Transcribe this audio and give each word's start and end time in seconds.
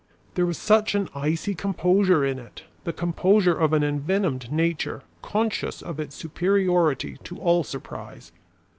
There 0.33 0.47
was 0.47 0.57
such 0.57 0.95
an 0.95 1.09
icy 1.13 1.53
composure 1.53 2.25
in 2.25 2.39
it; 2.39 2.63
the 2.85 2.91
composure 2.91 3.55
of 3.55 3.71
an 3.71 3.83
envenomed 3.83 4.51
nature 4.51 5.03
conscious 5.21 5.79
of 5.83 5.99
its 5.99 6.15
superiority 6.15 7.17
to 7.25 7.37
all 7.37 7.63
surprise. 7.63 8.31